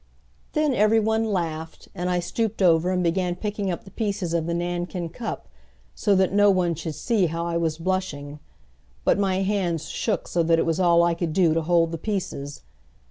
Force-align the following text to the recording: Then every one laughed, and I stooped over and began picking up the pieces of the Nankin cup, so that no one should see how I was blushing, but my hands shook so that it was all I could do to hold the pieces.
Then 0.53 0.73
every 0.73 0.99
one 0.99 1.25
laughed, 1.25 1.87
and 1.93 2.09
I 2.09 2.19
stooped 2.19 2.63
over 2.63 2.89
and 2.89 3.03
began 3.03 3.35
picking 3.35 3.69
up 3.69 3.83
the 3.83 3.91
pieces 3.91 4.33
of 4.33 4.47
the 4.47 4.53
Nankin 4.55 5.09
cup, 5.09 5.47
so 5.93 6.15
that 6.15 6.33
no 6.33 6.49
one 6.49 6.73
should 6.73 6.95
see 6.95 7.27
how 7.27 7.45
I 7.45 7.55
was 7.57 7.77
blushing, 7.77 8.39
but 9.03 9.19
my 9.19 9.41
hands 9.43 9.87
shook 9.89 10.27
so 10.27 10.41
that 10.41 10.57
it 10.57 10.65
was 10.65 10.79
all 10.79 11.03
I 11.03 11.13
could 11.13 11.33
do 11.33 11.53
to 11.53 11.61
hold 11.61 11.91
the 11.91 11.99
pieces. 11.99 12.63